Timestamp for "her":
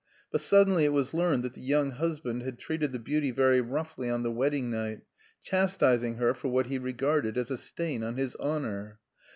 6.15-6.33